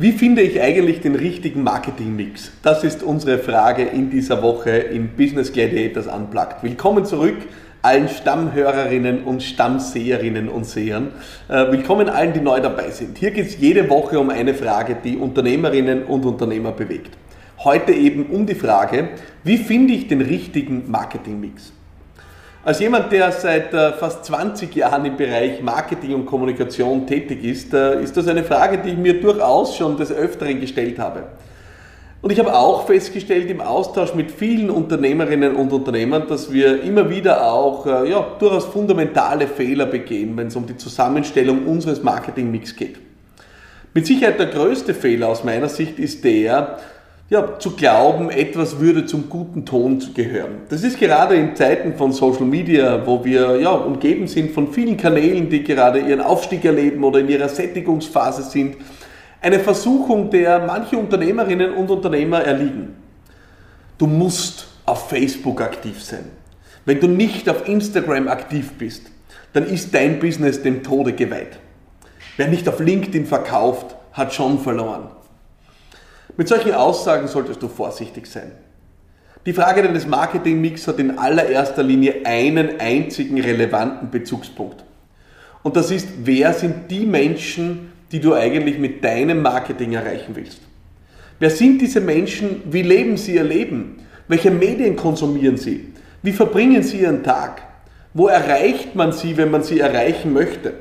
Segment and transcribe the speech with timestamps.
[0.00, 2.52] Wie finde ich eigentlich den richtigen Marketingmix?
[2.62, 6.62] Das ist unsere Frage in dieser Woche in Business Gladiators Unplugged.
[6.62, 7.34] Willkommen zurück
[7.82, 11.08] allen Stammhörerinnen und Stammseherinnen und Sehern.
[11.48, 13.18] Äh, willkommen allen, die neu dabei sind.
[13.18, 17.18] Hier geht es jede Woche um eine Frage, die Unternehmerinnen und Unternehmer bewegt.
[17.64, 19.08] Heute eben um die Frage,
[19.42, 21.72] wie finde ich den richtigen Marketingmix?
[22.68, 27.72] Als jemand, der seit äh, fast 20 Jahren im Bereich Marketing und Kommunikation tätig ist,
[27.72, 31.22] äh, ist das eine Frage, die ich mir durchaus schon des Öfteren gestellt habe.
[32.20, 37.08] Und ich habe auch festgestellt im Austausch mit vielen Unternehmerinnen und Unternehmern, dass wir immer
[37.08, 42.76] wieder auch äh, ja, durchaus fundamentale Fehler begehen, wenn es um die Zusammenstellung unseres Marketingmix
[42.76, 42.98] geht.
[43.94, 46.80] Mit Sicherheit der größte Fehler aus meiner Sicht ist der,
[47.30, 50.62] ja, zu glauben, etwas würde zum guten Ton gehören.
[50.70, 54.96] Das ist gerade in Zeiten von Social Media, wo wir ja, umgeben sind von vielen
[54.96, 58.76] Kanälen, die gerade ihren Aufstieg erleben oder in ihrer Sättigungsphase sind,
[59.42, 62.96] eine Versuchung, der manche Unternehmerinnen und Unternehmer erliegen.
[63.98, 66.24] Du musst auf Facebook aktiv sein.
[66.86, 69.02] Wenn du nicht auf Instagram aktiv bist,
[69.52, 71.58] dann ist dein Business dem Tode geweiht.
[72.38, 75.17] Wer nicht auf LinkedIn verkauft, hat schon verloren.
[76.38, 78.52] Mit solchen Aussagen solltest du vorsichtig sein.
[79.44, 84.84] Die Frage deines Marketingmix hat in allererster Linie einen einzigen relevanten Bezugspunkt.
[85.64, 90.60] Und das ist, wer sind die Menschen, die du eigentlich mit deinem Marketing erreichen willst?
[91.40, 92.62] Wer sind diese Menschen?
[92.70, 94.06] Wie leben sie ihr Leben?
[94.28, 95.92] Welche Medien konsumieren sie?
[96.22, 97.62] Wie verbringen sie ihren Tag?
[98.14, 100.74] Wo erreicht man sie, wenn man sie erreichen möchte?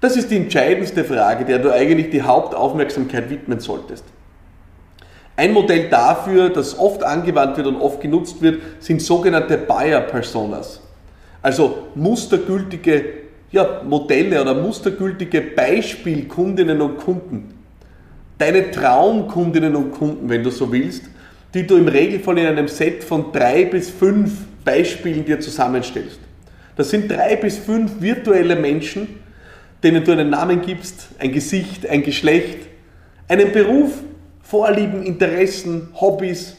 [0.00, 4.04] Das ist die entscheidendste Frage, der du eigentlich die Hauptaufmerksamkeit widmen solltest.
[5.40, 10.82] Ein Modell dafür, das oft angewandt wird und oft genutzt wird, sind sogenannte Buyer Personas.
[11.40, 13.04] Also mustergültige
[13.50, 17.54] ja, Modelle oder mustergültige Beispielkundinnen und Kunden.
[18.36, 21.04] Deine Traumkundinnen und Kunden, wenn du so willst,
[21.54, 26.20] die du im Regelfall in einem Set von drei bis fünf Beispielen dir zusammenstellst.
[26.76, 29.08] Das sind drei bis fünf virtuelle Menschen,
[29.82, 32.58] denen du einen Namen gibst, ein Gesicht, ein Geschlecht,
[33.26, 34.02] einen Beruf,
[34.50, 36.56] Vorlieben, Interessen, Hobbys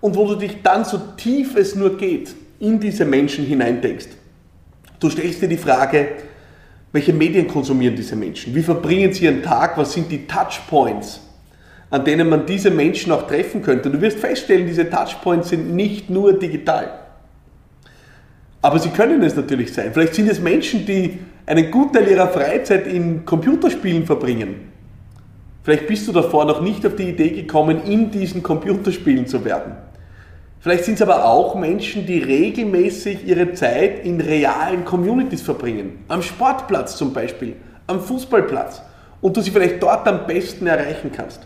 [0.00, 4.08] und wo du dich dann so tief es nur geht in diese Menschen hineindenkst.
[4.98, 6.08] Du stellst dir die Frage,
[6.92, 8.54] welche Medien konsumieren diese Menschen?
[8.54, 9.76] Wie verbringen sie ihren Tag?
[9.76, 11.20] Was sind die Touchpoints,
[11.90, 13.90] an denen man diese Menschen auch treffen könnte?
[13.90, 16.98] Du wirst feststellen, diese Touchpoints sind nicht nur digital.
[18.62, 19.92] Aber sie können es natürlich sein.
[19.92, 24.75] Vielleicht sind es Menschen, die einen Gutteil ihrer Freizeit in Computerspielen verbringen
[25.66, 29.72] Vielleicht bist du davor noch nicht auf die Idee gekommen, in diesen Computerspielen zu werden.
[30.60, 36.04] Vielleicht sind es aber auch Menschen, die regelmäßig ihre Zeit in realen Communities verbringen.
[36.06, 37.56] Am Sportplatz zum Beispiel,
[37.88, 38.80] am Fußballplatz.
[39.20, 41.40] Und du sie vielleicht dort am besten erreichen kannst.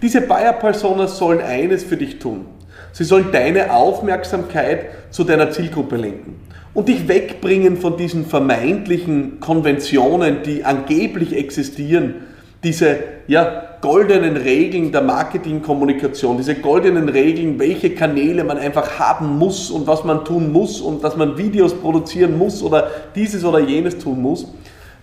[0.00, 2.44] Diese Buyer-Personas sollen eines für dich tun.
[2.92, 6.36] Sie sollen deine Aufmerksamkeit zu deiner Zielgruppe lenken
[6.72, 12.27] und dich wegbringen von diesen vermeintlichen Konventionen, die angeblich existieren,
[12.62, 12.98] diese
[13.28, 19.86] ja, goldenen Regeln der Marketingkommunikation, diese goldenen Regeln, welche Kanäle man einfach haben muss und
[19.86, 24.20] was man tun muss und dass man Videos produzieren muss oder dieses oder jenes tun
[24.20, 24.52] muss.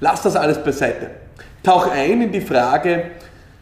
[0.02, 1.12] Lass das alles beiseite.
[1.64, 3.12] Tauch ein in die Frage,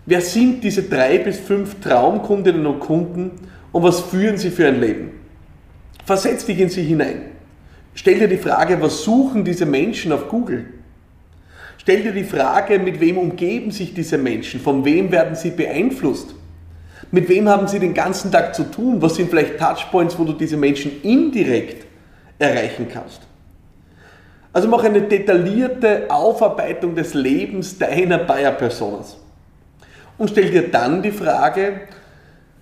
[0.05, 3.31] wer sind diese drei bis fünf Traumkundinnen und Kunden
[3.71, 5.11] und was führen sie für ein Leben?
[6.05, 7.21] Versetz dich in sie hinein.
[7.93, 10.65] Stell dir die Frage, was suchen diese Menschen auf Google?
[11.83, 14.61] Stell dir die Frage, mit wem umgeben sich diese Menschen?
[14.61, 16.33] Von wem werden sie beeinflusst?
[17.11, 19.01] Mit wem haben sie den ganzen Tag zu tun?
[19.01, 21.85] Was sind vielleicht Touchpoints, wo du diese Menschen indirekt
[22.39, 23.19] erreichen kannst?
[24.53, 29.17] Also mach eine detaillierte Aufarbeitung des Lebens deiner Buyer-Personas.
[30.17, 31.81] Und stell dir dann die Frage,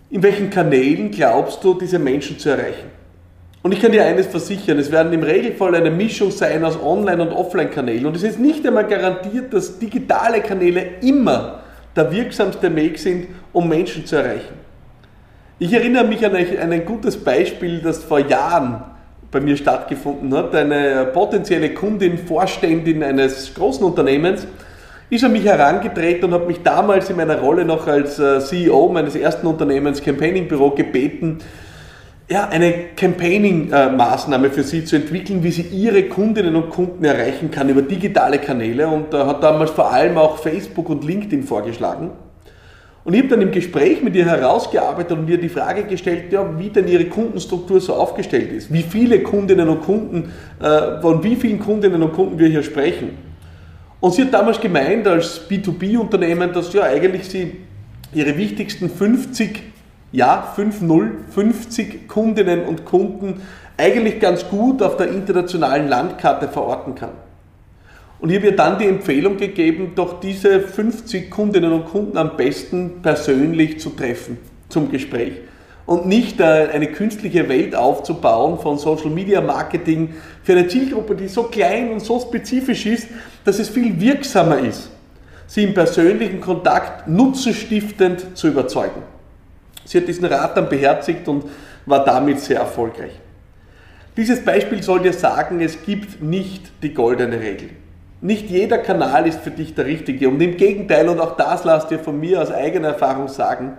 [0.10, 2.90] in welchen Kanälen glaubst du, diese Menschen zu erreichen?
[3.64, 7.22] Und ich kann dir eines versichern, es werden im Regelfall eine Mischung sein aus Online-
[7.22, 8.08] und Offline-Kanälen.
[8.08, 11.60] Und es ist nicht einmal garantiert, dass digitale Kanäle immer
[11.96, 14.56] der wirksamste Weg sind, um Menschen zu erreichen.
[15.60, 18.82] Ich erinnere mich an ein gutes Beispiel, das vor Jahren
[19.30, 20.56] bei mir stattgefunden hat.
[20.56, 24.48] Eine potenzielle Kundin, Vorständin eines großen Unternehmens,
[25.12, 28.90] ist an mich herangetreten und hat mich damals in meiner Rolle noch als äh, CEO
[28.90, 31.40] meines ersten Unternehmens Campaigning Büro gebeten,
[32.32, 37.68] ja, eine Campaigning-Maßnahme für sie zu entwickeln, wie sie ihre Kundinnen und Kunden erreichen kann
[37.68, 42.12] über digitale Kanäle und äh, hat damals vor allem auch Facebook und LinkedIn vorgeschlagen.
[43.04, 46.58] Und ich habe dann im Gespräch mit ihr herausgearbeitet und ihr die Frage gestellt, ja,
[46.58, 50.32] wie denn ihre Kundenstruktur so aufgestellt ist, wie viele Kundinnen und Kunden,
[50.62, 53.10] äh, von wie vielen Kundinnen und Kunden wir hier sprechen.
[54.00, 57.58] Und sie hat damals gemeint, als B2B-Unternehmen, dass ja eigentlich sie
[58.14, 59.71] ihre wichtigsten 50,
[60.12, 63.42] ja, 5-0, 50 Kundinnen und Kunden
[63.78, 67.12] eigentlich ganz gut auf der internationalen Landkarte verorten kann.
[68.20, 72.38] Und ich habe ihr dann die Empfehlung gegeben, doch diese 50 Kundinnen und Kunden am
[72.38, 74.38] besten persönlich zu treffen
[74.70, 75.34] zum Gespräch
[75.86, 80.14] und nicht äh, eine künstliche Welt aufzubauen von Social Media Marketing
[80.44, 83.08] für eine Zielgruppe, die so klein und so spezifisch ist,
[83.44, 84.92] dass es viel wirksamer ist,
[85.48, 89.02] sie im persönlichen Kontakt nutzenstiftend zu überzeugen.
[89.86, 91.46] Sie hat diesen Rat dann beherzigt und
[91.86, 93.14] war damit sehr erfolgreich.
[94.18, 97.70] Dieses Beispiel soll dir sagen, es gibt nicht die goldene Regel.
[98.20, 100.30] Nicht jeder Kanal ist für dich der richtige.
[100.30, 103.78] Und im Gegenteil, und auch das lass dir von mir aus eigener Erfahrung sagen,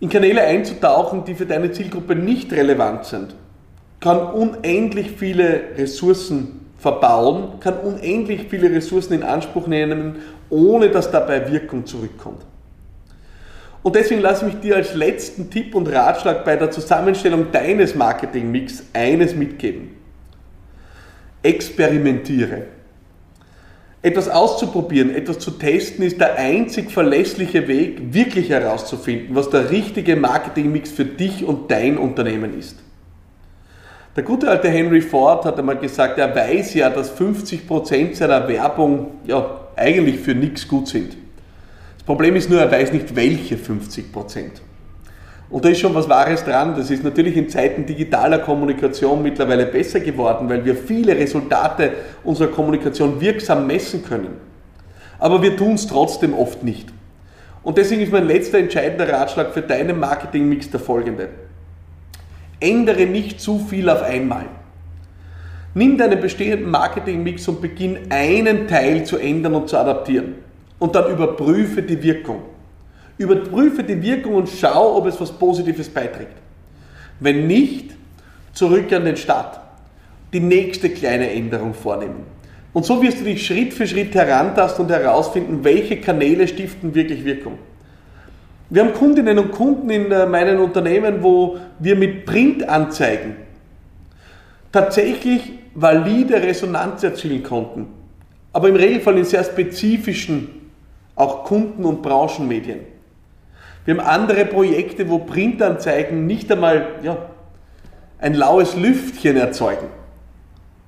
[0.00, 3.34] in Kanäle einzutauchen, die für deine Zielgruppe nicht relevant sind,
[4.00, 10.16] kann unendlich viele Ressourcen verbauen, kann unendlich viele Ressourcen in Anspruch nehmen,
[10.48, 12.42] ohne dass dabei Wirkung zurückkommt.
[13.82, 17.94] Und deswegen lasse ich mich dir als letzten Tipp und Ratschlag bei der Zusammenstellung deines
[17.94, 19.96] Marketingmix eines mitgeben.
[21.42, 22.64] Experimentiere.
[24.02, 30.16] Etwas auszuprobieren, etwas zu testen, ist der einzig verlässliche Weg, wirklich herauszufinden, was der richtige
[30.16, 32.78] Marketingmix für dich und dein Unternehmen ist.
[34.16, 39.12] Der gute alte Henry Ford hat einmal gesagt, er weiß ja, dass 50% seiner Werbung
[39.26, 41.16] ja eigentlich für nichts gut sind.
[42.10, 44.40] Problem ist nur, er weiß nicht, welche 50%.
[45.48, 46.74] Und da ist schon was Wahres dran.
[46.76, 51.92] Das ist natürlich in Zeiten digitaler Kommunikation mittlerweile besser geworden, weil wir viele Resultate
[52.24, 54.38] unserer Kommunikation wirksam messen können.
[55.20, 56.88] Aber wir tun es trotzdem oft nicht.
[57.62, 61.28] Und deswegen ist mein letzter entscheidender Ratschlag für deinen Marketingmix der folgende.
[62.58, 64.46] Ändere nicht zu viel auf einmal.
[65.74, 70.49] Nimm deinen bestehenden Marketingmix und beginn einen Teil zu ändern und zu adaptieren.
[70.80, 72.42] Und dann überprüfe die Wirkung.
[73.18, 76.36] Überprüfe die Wirkung und schau, ob es was Positives beiträgt.
[77.20, 77.92] Wenn nicht,
[78.52, 79.60] zurück an den Start.
[80.32, 82.24] Die nächste kleine Änderung vornehmen.
[82.72, 87.24] Und so wirst du dich Schritt für Schritt herantasten und herausfinden, welche Kanäle stiften wirklich
[87.24, 87.58] Wirkung.
[88.70, 93.36] Wir haben Kundinnen und Kunden in äh, meinen Unternehmen, wo wir mit Printanzeigen
[94.70, 97.88] tatsächlich valide Resonanz erzielen konnten.
[98.52, 100.59] Aber im Regelfall in sehr spezifischen,
[101.20, 102.80] auch Kunden- und Branchenmedien.
[103.84, 107.18] Wir haben andere Projekte, wo Printanzeigen nicht einmal ja,
[108.18, 109.88] ein laues Lüftchen erzeugen,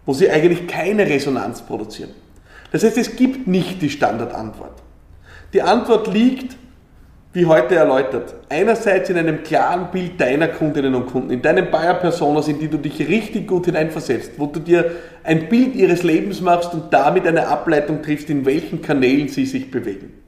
[0.06, 2.10] wo sie eigentlich keine Resonanz produzieren.
[2.70, 4.82] Das heißt, es gibt nicht die Standardantwort.
[5.52, 6.56] Die Antwort liegt,
[7.34, 12.48] wie heute erläutert, einerseits in einem klaren Bild deiner Kundinnen und Kunden, in deinen Buyer-Personas,
[12.48, 14.92] in die du dich richtig gut hineinversetzt, wo du dir
[15.24, 19.70] ein Bild ihres Lebens machst und damit eine Ableitung triffst, in welchen Kanälen sie sich
[19.70, 20.21] bewegen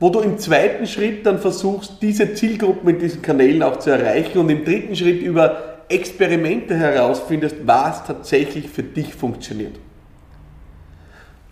[0.00, 4.38] wo du im zweiten Schritt dann versuchst, diese Zielgruppen in diesen Kanälen auch zu erreichen
[4.38, 9.78] und im dritten Schritt über Experimente herausfindest, was tatsächlich für dich funktioniert.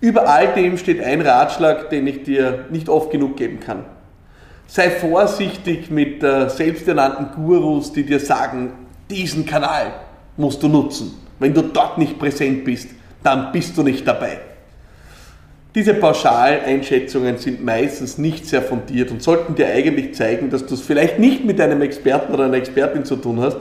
[0.01, 3.85] Über all dem steht ein Ratschlag, den ich dir nicht oft genug geben kann.
[4.67, 8.73] Sei vorsichtig mit äh, selbsternannten Gurus, die dir sagen,
[9.11, 9.93] diesen Kanal
[10.37, 11.13] musst du nutzen.
[11.39, 12.91] Wenn du dort nicht präsent bist,
[13.23, 14.39] dann bist du nicht dabei.
[15.75, 20.81] Diese Pauschaleinschätzungen sind meistens nicht sehr fundiert und sollten dir eigentlich zeigen, dass du es
[20.81, 23.59] vielleicht nicht mit einem Experten oder einer Expertin zu tun hast.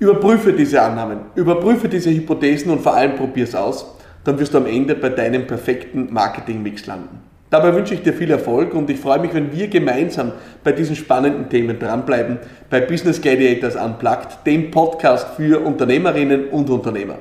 [0.00, 3.86] Überprüfe diese Annahmen, überprüfe diese Hypothesen und vor allem probier es aus.
[4.24, 7.20] Dann wirst du am Ende bei deinem perfekten Marketingmix landen.
[7.48, 10.32] Dabei wünsche ich dir viel Erfolg und ich freue mich, wenn wir gemeinsam
[10.64, 12.38] bei diesen spannenden Themen dranbleiben,
[12.70, 17.16] bei Business Gladiators Unplugged, dem Podcast für Unternehmerinnen und Unternehmer.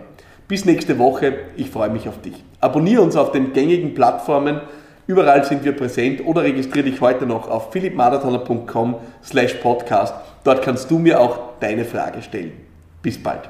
[0.49, 2.43] Bis nächste Woche, ich freue mich auf dich.
[2.59, 4.61] Abonniere uns auf den gängigen Plattformen,
[5.05, 10.15] überall sind wir präsent oder registriere dich heute noch auf philippmarathoner.com slash podcast.
[10.43, 12.53] Dort kannst du mir auch deine Frage stellen.
[13.03, 13.47] Bis bald.